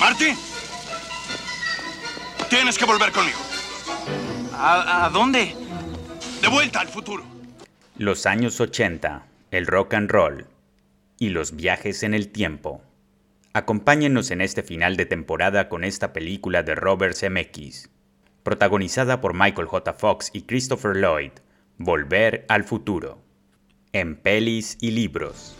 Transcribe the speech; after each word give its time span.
Marty, 0.00 0.34
tienes 2.48 2.78
que 2.78 2.86
volver 2.86 3.12
conmigo. 3.12 3.38
¿A, 4.54 5.10
dónde? 5.12 5.54
De 6.40 6.48
vuelta 6.48 6.80
al 6.80 6.88
futuro. 6.88 7.22
Los 7.98 8.24
años 8.24 8.58
80, 8.62 9.26
el 9.50 9.66
rock 9.66 9.92
and 9.92 10.10
roll 10.10 10.46
y 11.18 11.28
los 11.28 11.54
viajes 11.54 12.02
en 12.02 12.14
el 12.14 12.28
tiempo. 12.28 12.80
Acompáñenos 13.52 14.30
en 14.30 14.40
este 14.40 14.62
final 14.62 14.96
de 14.96 15.04
temporada 15.04 15.68
con 15.68 15.84
esta 15.84 16.14
película 16.14 16.62
de 16.62 16.74
Robert 16.76 17.14
Zemeckis, 17.14 17.90
protagonizada 18.42 19.20
por 19.20 19.34
Michael 19.34 19.68
J. 19.68 19.92
Fox 19.92 20.30
y 20.32 20.42
Christopher 20.42 20.96
Lloyd, 20.96 21.32
Volver 21.76 22.46
al 22.48 22.64
futuro, 22.64 23.22
en 23.92 24.16
pelis 24.16 24.78
y 24.80 24.92
libros. 24.92 25.54